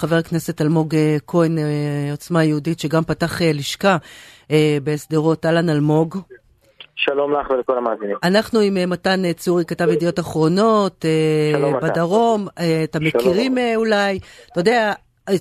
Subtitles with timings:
[0.00, 0.94] חבר הכנסת אלמוג
[1.26, 1.58] כהן,
[2.10, 3.96] עוצמה יהודית, שגם פתח לשכה
[4.84, 5.46] בשדרות.
[5.46, 6.18] אהלן אלמוג.
[6.96, 8.16] שלום לך ולכל המאזינים.
[8.22, 11.04] אנחנו עם מתן צורי, כתב ידיעות אחרונות,
[11.82, 12.48] בדרום,
[12.84, 14.18] אתם מכירים אולי,
[14.52, 14.92] אתה יודע,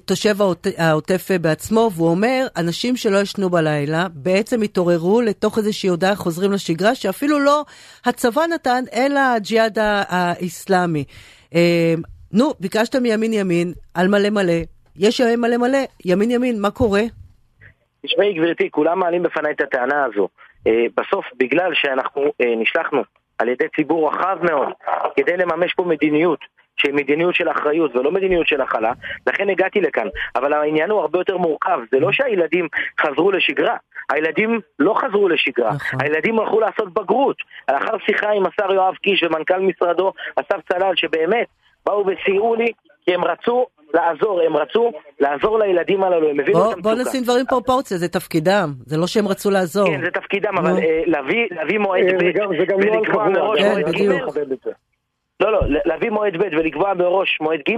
[0.05, 0.37] תושב
[0.77, 6.95] העוטף בעצמו, והוא אומר, אנשים שלא ישנו בלילה בעצם התעוררו לתוך איזושהי הודעה חוזרים לשגרה,
[6.95, 7.65] שאפילו לא
[8.05, 11.03] הצבא נתן, אלא הג'יהאד האיסלאמי.
[12.33, 14.53] נו, ביקשת מימין ימין, על מלא מלא,
[14.95, 17.01] יש ימין מלא מלא, ימין ימין, מה קורה?
[18.05, 20.27] תשמעי גברתי, כולם מעלים בפניי את הטענה הזו.
[20.67, 23.01] אה, בסוף, בגלל שאנחנו אה, נשלחנו
[23.39, 24.67] על ידי ציבור רחב מאוד
[25.15, 26.39] כדי לממש פה מדיניות
[26.77, 28.91] שהיא מדיניות של אחריות ולא מדיניות של הכלה,
[29.27, 30.07] לכן הגעתי לכאן.
[30.35, 32.67] אבל העניין הוא הרבה יותר מורכב, זה לא שהילדים
[33.01, 33.77] חזרו לשגרה,
[34.09, 36.01] הילדים לא חזרו לשגרה, נכון.
[36.01, 37.37] הילדים הלכו לעשות בגרות.
[37.71, 41.47] לאחר שיחה עם השר יואב קיש ומנכ"ל משרדו, אסף צלל, שבאמת
[41.85, 42.71] באו וסייעו לי,
[43.05, 46.81] כי הם רצו לעזור, הם רצו לעזור לילדים הללו, הם הבינו את המצוקה.
[46.81, 49.87] בוא נשים דברים פרופורציה, זה תפקידם, זה לא שהם רצו לעזור.
[49.87, 51.01] כן, זה תפקידם, אבל אה,
[51.51, 54.69] להביא מועד ב' ולקבוע מראש מועד ג',
[55.39, 57.75] לא, לא, להביא מועד ב' ולקבוע מראש מועד ג'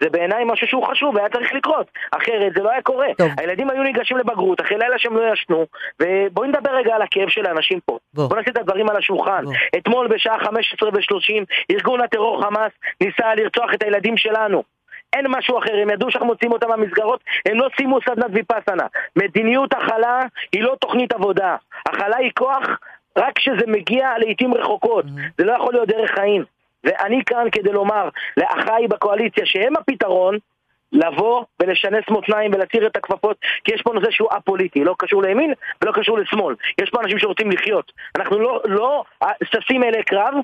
[0.00, 3.28] זה בעיניי משהו שהוא חשוב והיה צריך לקרות אחרת זה לא היה קורה טוב.
[3.38, 5.66] הילדים היו ניגשים לבגרות אחרי לילה שהם לא ישנו
[6.00, 9.44] ובואי נדבר רגע על הכאב של האנשים פה בוא, בוא נשים את הדברים על השולחן
[9.44, 9.52] בוא.
[9.76, 14.62] אתמול בשעה 15 ו-30 ארגון הטרור חמאס ניסה לרצוח את הילדים שלנו
[15.12, 18.86] אין משהו אחר, הם ידעו שאנחנו מוציאים אותם מהמסגרות, הם לא סיימו סדנת ויפאסנה.
[19.16, 20.20] מדיניות הכלה
[20.52, 21.56] היא לא תוכנית עבודה.
[21.86, 22.62] הכלה היא כוח
[23.18, 25.04] רק כשזה מגיע לעיתים רחוקות.
[25.04, 25.32] Mm-hmm.
[25.38, 26.44] זה לא יכול להיות דרך חיים.
[26.84, 30.38] ואני כאן כדי לומר לאחיי בקואליציה שהם הפתרון
[30.92, 35.52] לבוא ולשנס מותניים ולהסיר את הכפפות כי יש פה נושא שהוא א-פוליטי, לא קשור לימין
[35.82, 36.54] ולא קשור לשמאל.
[36.82, 37.92] יש פה אנשים שרוצים לחיות.
[38.16, 39.04] אנחנו לא, לא
[39.44, 40.34] ששים אלי קרב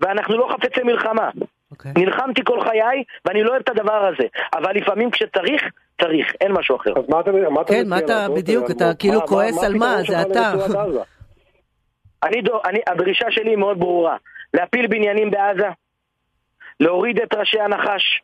[0.00, 1.28] ואנחנו לא חפצי מלחמה.
[1.28, 1.44] okay.
[1.70, 1.92] אוקיי.
[1.96, 4.24] נלחמתי כל חיי ואני לא אוהב את הדבר הזה.
[4.54, 5.62] אבל לפעמים כשצריך,
[6.02, 6.90] צריך, אין משהו אחר.
[6.98, 10.22] אז מה אתה, מה אתה כן, מה אתה בדיוק, אתה כאילו כועס על מה, זה
[10.22, 10.52] אתה.
[12.24, 14.16] אני, הדרישה שלי מאוד ברורה
[14.54, 15.68] להפיל בניינים בעזה,
[16.80, 18.22] להוריד את ראשי הנחש,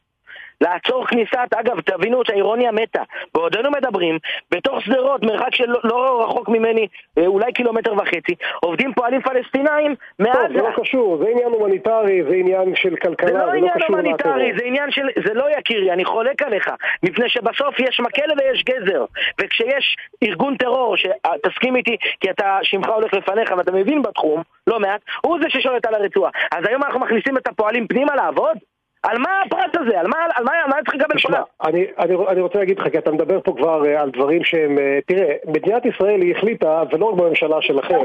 [0.61, 3.03] לעצור כניסת, אגב, תבינו שהאירוניה מתה.
[3.35, 4.19] בעודנו מדברים,
[4.51, 6.87] בתוך שדרות, מרחק של לא, רחוק ממני,
[7.19, 10.33] אה, אולי קילומטר וחצי, עובדים פועלים פלסטינאים מעזה.
[10.33, 13.53] טוב, זה לא קשור, זה עניין הומניטרי, זה עניין של כלכלה, זה לא, זה לא
[13.53, 15.07] עניין הומניטרי, זה עניין של...
[15.27, 16.71] זה לא יקירי, אני חולק עליך,
[17.03, 19.05] מפני שבסוף יש מקל ויש גזר,
[19.41, 25.01] וכשיש ארגון טרור, שתסכים איתי, כי אתה, שמך הולך לפניך ואתה מבין בתחום, לא מעט,
[25.27, 26.31] הוא זה ששולט על הרצועה.
[26.53, 28.57] אז היום אנחנו מכניסים את הפועלים פנימה לעבוד?
[29.03, 30.01] על מה הפרט הזה?
[30.01, 31.47] על מה, על מה, על מה צריך לקבל פרט?
[31.65, 34.79] אני, אני, אני רוצה להגיד לך, כי אתה מדבר פה כבר uh, על דברים שהם...
[34.79, 37.99] Uh, תראה, מדינת ישראל היא החליטה, ולא רק בממשלה שלכם,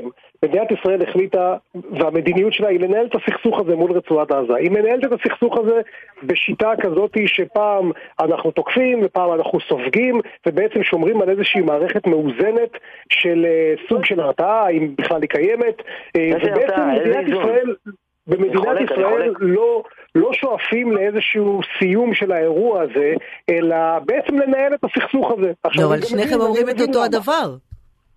[0.46, 1.56] מדינת ישראל החליטה,
[2.00, 4.56] והמדיניות שלה היא לנהל את הסכסוך הזה מול רצועת עזה.
[4.56, 5.82] היא מנהלת את הסכסוך הזה
[6.24, 12.72] בשיטה כזאת שפעם אנחנו תוקפים ופעם אנחנו סופגים, ובעצם שומרים על איזושהי מערכת מאוזנת
[13.10, 15.80] של uh, סוג של הרתעה, אם בכלל היא קיימת.
[15.80, 17.76] Uh, ובעצם מדינת ישראל...
[18.28, 19.84] במדינת ישראל לא,
[20.16, 23.14] לא שואפים לאיזשהו סיום של האירוע הזה,
[23.50, 25.52] אלא בעצם לנהל את הסכסוך הזה.
[25.76, 27.56] לא, אבל שניכם אומרים את אותו הדבר.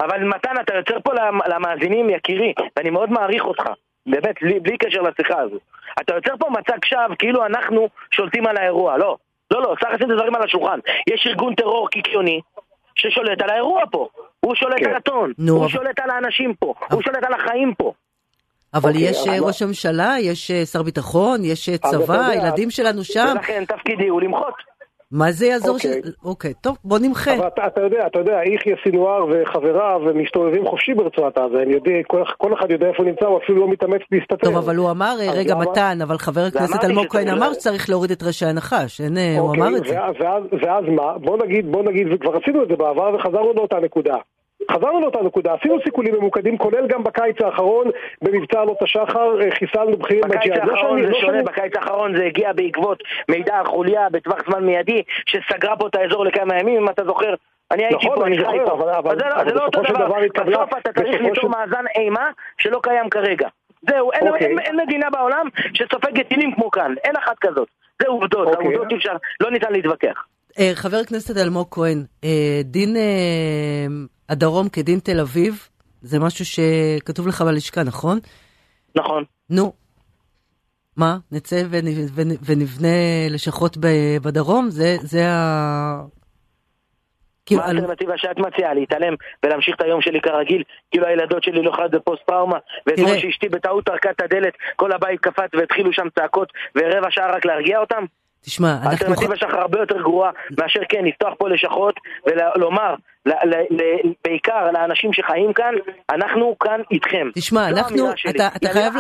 [0.01, 1.13] אבל מתן, אתה יוצר פה
[1.47, 3.63] למאזינים, יקירי, ואני מאוד מעריך אותך,
[4.07, 5.57] באמת, בלי, בלי קשר לשיחה הזו.
[6.01, 9.17] אתה יוצר פה מצג שווא כאילו אנחנו שולטים על האירוע, לא.
[9.51, 10.79] לא, לא, צריך לשים את הדברים על השולחן.
[11.11, 12.41] יש ארגון טרור קיקיוני
[12.95, 14.09] ששולט על האירוע פה.
[14.41, 14.91] הוא שולט כן.
[14.91, 17.93] על הטון, הוא שולט על האנשים פה, הוא שולט על החיים פה.
[18.75, 23.05] אבל אוקיי, יש אה, ראש הממשלה, יש אה, שר ביטחון, יש אה, צבא, הילדים שלנו
[23.05, 23.35] שם.
[23.35, 24.55] ולכן תפקידי הוא למחות.
[25.13, 26.01] מה זה יעזור אוקיי.
[26.05, 26.25] ש...
[26.25, 27.35] אוקיי, טוב, בוא נמחה.
[27.35, 32.03] אבל אתה, אתה יודע, אתה יודע, יחיא סינואר וחבריו מסתובבים חופשי ברצועת עזה, הם יודעים,
[32.03, 34.37] כל, כל אחד יודע איפה הוא נמצא, הוא אפילו לא מתאמץ להסתתר.
[34.37, 38.23] טוב, אבל הוא אמר, רגע, מתן, אבל חבר הכנסת אלמוג כהן אמר שצריך להוריד את
[38.23, 39.95] ראשי הנחש, אין, אוקיי, הוא אמר את זה.
[40.21, 41.19] ואז, ואז מה?
[41.19, 44.17] בוא נגיד, בוא נגיד, וכבר עשינו את זה בעבר וחזרנו לאותה נקודה.
[44.71, 47.87] חזרנו לאותה נקודה, עשינו סיכולים ממוקדים, כולל גם בקיץ האחרון,
[48.23, 50.61] במבצע עלות השחר, אה, חיסלנו בכירים בג'יהאד.
[50.61, 54.65] בקיץ לא האחרון זה לא שונה, בקיץ האחרון זה הגיע בעקבות מידע החוליה בטווח זמן
[54.65, 57.35] מיידי, שסגרה פה את האזור לכמה ימים, אם אתה זוכר.
[57.71, 58.73] אני הייתי נכון, פה, אני חי פה.
[58.73, 60.09] אבל, אבל, לא- זה לא אותו דבר,
[60.47, 63.49] בסוף אתה צריך ליצור מאזן אימה שלא קיים כרגע.
[63.89, 64.47] זהו, אין, אוקיי.
[64.47, 67.69] אין, אין מדינה בעולם שסופגת טילים כמו כאן, אין אחת כזאת.
[68.03, 68.67] זה עובדות, אוקיי.
[68.67, 70.25] העובדות אי אפשר, לא ניתן להתווכח.
[70.59, 72.97] אה, חבר הכנסת אלמוג כהן, אה, דין
[74.29, 75.69] הדרום כדין תל אביב,
[76.03, 78.19] זה משהו שכתוב לך בלשכה, נכון?
[78.95, 79.25] נכון.
[79.51, 79.73] נו,
[80.97, 81.63] מה, נצא
[82.47, 83.77] ונבנה לשכות
[84.23, 84.71] בדרום?
[84.71, 86.03] זה, זה ה...
[87.57, 88.75] מה האלטרנטיבה שאת מציעה?
[88.75, 90.63] להתעלם ולהמשיך את היום שלי כרגיל?
[90.91, 92.59] כאילו הילדות שלי לא יכולות בפוסט טראומה?
[92.87, 97.45] ואתמול שאשתי בטעות טרקה את הדלת, כל הבית קפץ והתחילו שם צעקות ורבע שעה רק
[97.45, 98.05] להרגיע אותם?
[98.45, 98.89] תשמע, אנחנו...
[98.89, 101.95] האלטרנטיבה שלך הרבה יותר גרועה מאשר כן, לפתוח פה לשכות
[102.27, 102.95] ולומר,
[104.25, 105.75] בעיקר לאנשים שחיים כאן,
[106.11, 107.29] אנחנו כאן איתכם.
[107.35, 108.95] תשמע, אנחנו, אתה, אתה חייב...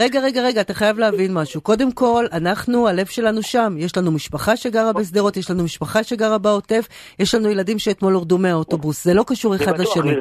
[0.00, 1.60] רגע, רגע, רגע, אתה חייב להבין משהו.
[1.60, 3.74] קודם כל, אנחנו, הלב שלנו שם.
[3.78, 6.88] יש לנו משפחה שגרה בשדרות, יש לנו משפחה שגרה בעוטף,
[7.18, 9.04] יש לנו ילדים שאתמול הורדו מהאוטובוס.
[9.04, 10.14] זה לא קשור אחד לשני.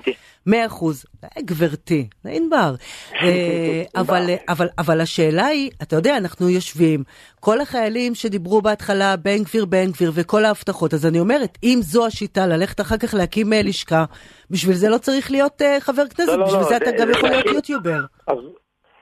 [0.48, 1.06] מאה אחוז.
[1.24, 2.74] אה, גברתי, זה ענבר.
[3.22, 3.84] אה,
[4.78, 7.04] אבל השאלה היא, אתה יודע, אנחנו יושבים,
[7.40, 12.06] כל החיילים שדיברו בהתחלה, בן גביר, בן גביר, וכל ההבטחות, אז אני אומרת, אם זו
[12.06, 14.06] השיטה, ללכת אחר כך להקים לשכה,
[14.52, 17.30] בשביל זה לא צריך להיות חבר כנסת, לא, לא, בשביל לא, זה אתה גם יכול
[17.30, 18.00] להיות יוטיובר.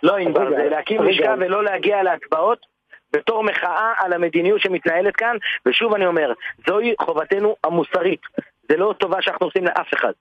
[0.04, 2.76] לא, ענבר, זה להקים לשכה ולא להגיע להצבעות.
[3.14, 6.34] בתור מחאה על המדיניות שמתנהלת כאן, ושוב אני אומר,
[6.68, 8.22] זוהי חובתנו המוסרית.
[8.70, 10.12] זה לא טובה שאנחנו עושים לאף אחד.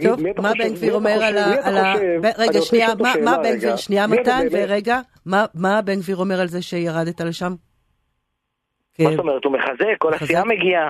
[0.00, 1.18] טוב, מה בן גביר אומר
[1.62, 1.94] על ה...
[2.38, 2.88] רגע, שנייה,
[3.24, 5.00] מה בן גביר, שנייה מתן, ורגע,
[5.54, 7.52] מה בן גביר אומר על זה שירדת לשם?
[8.98, 10.88] מה זאת אומרת, הוא מחזק, כל הסיעה מגיעה.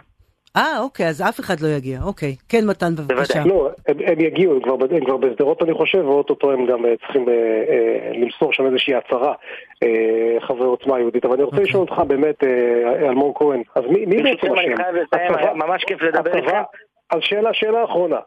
[0.57, 1.99] אה, אוקיי, אז אף אחד לא יגיע.
[2.03, 2.37] אוקיי.
[2.49, 3.43] כן, מתן, בבקשה.
[3.47, 6.97] לא, הם, הם יגיעו, הם כבר, הם כבר בשדרות, אני חושב, ואו-טו-טו הם גם אה,
[6.97, 9.35] צריכים אה, אה, למסור שם איזושהי הצהרה,
[9.83, 11.25] אה, חברי עוצמה יהודית.
[11.25, 11.69] אבל אני רוצה אוקיי.
[11.69, 14.59] לשאול אותך באמת, אה, אלמוג כהן, אז מי, מי בעצם אשם?
[14.59, 16.63] אני חייב לסיים, ממש כיף לדבר איתכם.
[17.11, 18.19] אז שאלה, שאלה אחרונה.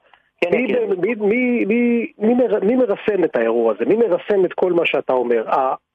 [0.42, 0.90] כן, מי, כן.
[1.02, 3.86] מי, מי, מי, מי, מי מרסן את האירוע הזה?
[3.86, 5.44] מי מרסן את כל מה שאתה אומר?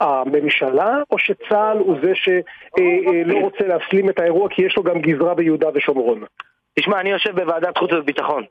[0.00, 5.00] הממשלה או שצה"ל הוא זה שלא אה, רוצה להסלים את האירוע כי יש לו גם
[5.00, 6.24] גזרה ביהודה ושומרון?
[6.78, 8.44] תשמע, אני יושב בוועדת חוץ וביטחון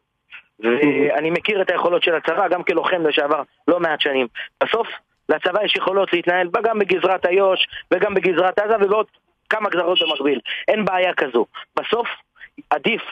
[0.59, 4.27] ואני מכיר את היכולות של הצבא גם כלוחם לשעבר לא מעט שנים.
[4.63, 4.87] בסוף
[5.29, 9.05] לצבא יש יכולות להתנהל גם בגזרת איו"ש וגם בגזרת עזה ובעוד
[9.49, 10.39] כמה גזרות במקביל.
[10.67, 11.45] אין בעיה כזו.
[11.79, 12.07] בסוף
[12.69, 13.09] עדיף אה,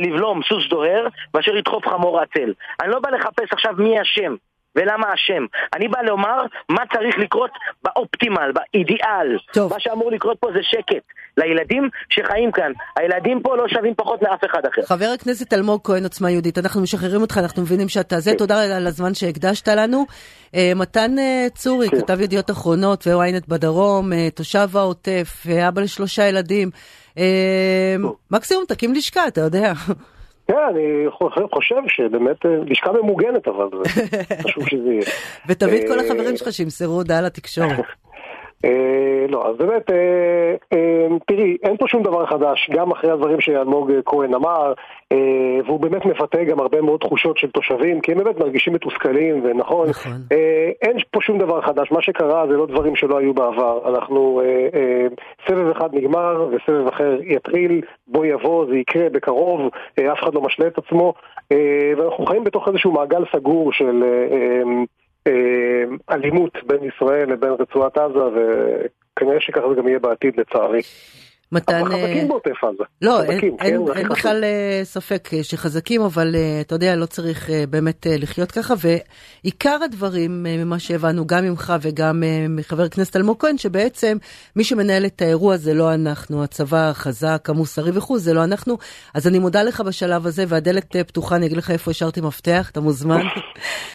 [0.00, 2.52] לבלום סוס דוהר מאשר לדחוף חמור עצל.
[2.82, 4.34] אני לא בא לחפש עכשיו מי אשם
[4.76, 5.44] ולמה אשם.
[5.74, 7.50] אני בא לומר מה צריך לקרות
[7.84, 9.38] באופטימל, באידיאל.
[9.52, 9.72] טוב.
[9.72, 11.04] מה שאמור לקרות פה זה שקט.
[11.36, 12.72] לילדים שחיים כאן.
[12.96, 14.82] הילדים פה לא שווים פחות מאף אחד אחר.
[14.82, 18.34] חבר הכנסת אלמוג כהן, עוצמה יהודית, אנחנו משחררים אותך, אנחנו מבינים שאתה זה.
[18.38, 20.06] תודה על הזמן שהקדשת לנו.
[20.46, 22.00] Uh, מתן uh, צורי, כן.
[22.00, 26.70] כתב ידיעות אחרונות ו-ynet בדרום, uh, תושב העוטף, אבא לשלושה ילדים.
[28.30, 29.72] מקסימום תקים לשכה, אתה יודע.
[30.48, 31.06] כן, אני
[31.52, 32.36] חושב שבאמת
[32.66, 33.68] לשכה ממוגנת, אבל
[34.44, 35.02] חשוב שזה יהיה.
[35.48, 37.84] ותביא את כל החברים שלך שימסרו הודעה לתקשורת.
[38.64, 43.40] אה, לא, אז באמת, אה, אה, תראי, אין פה שום דבר חדש, גם אחרי הדברים
[43.40, 44.72] שאלמוג כהן אמר,
[45.66, 49.88] והוא באמת מפתה גם הרבה מאוד תחושות של תושבים, כי הם באמת מרגישים מתוסכלים, ונכון,
[49.88, 50.12] נכון.
[50.82, 54.42] אין פה שום דבר חדש, מה שקרה זה לא דברים שלא היו בעבר, אנחנו,
[55.48, 59.60] סבב אחד נגמר וסבב אחר יתחיל, בוא יבוא, זה יקרה בקרוב,
[59.94, 61.14] אף אחד לא משלה את עצמו,
[61.98, 64.02] ואנחנו חיים בתוך איזשהו מעגל סגור של...
[65.26, 70.80] אה, אלימות בין ישראל לבין רצועת עזה, וכנראה שככה זה גם יהיה בעתיד לצערי.
[71.52, 71.80] מתן...
[71.80, 72.84] אבל חזקים אה, בעוטף עזה.
[73.02, 77.50] לא, חזקים, אין, כן, אין, אין בכלל אה, ספק שחזקים, אבל אתה יודע, לא צריך
[77.70, 78.74] באמת לחיות ככה,
[79.44, 84.16] ועיקר הדברים ממה שהבנו, גם ממך וגם מחבר הכנסת אלמוג כהן, שבעצם
[84.56, 88.78] מי שמנהל את האירוע זה לא אנחנו, הצבא החזק, המוסרי וכו', זה לא אנחנו.
[89.14, 92.80] אז אני מודה לך בשלב הזה, והדלת פתוחה, אני אגיד לך איפה השארתי מפתח, אתה
[92.80, 93.22] מוזמן.